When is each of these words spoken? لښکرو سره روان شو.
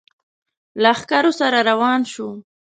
لښکرو 0.83 1.31
سره 1.39 1.57
روان 1.69 2.01
شو. 2.11 2.29